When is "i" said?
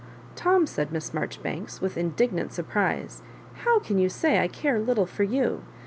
4.39-4.47